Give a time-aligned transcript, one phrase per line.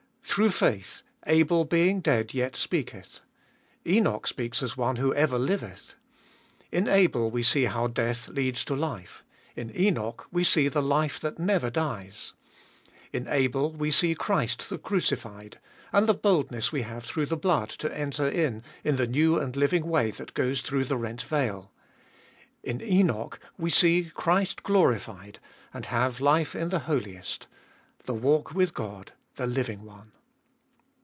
[0.33, 3.19] Through faith Abel being dead yet speaketh;
[3.85, 5.95] Enoch speaks as one who ever liveth.
[6.71, 9.25] In Abel we see how death leads to life.
[9.57, 12.31] In Enoch we see the life that never dies.
[13.11, 15.59] In Abel we see Christ the crucified,
[15.91, 19.57] and the boldness we have through the blood to enter in in the new and
[19.57, 21.73] living way that goes through the rent veil.
[22.63, 25.39] In Enoch we see Christ glorified
[25.73, 27.47] and have life in the Holiest—
[28.05, 30.13] the walk with God, the living One.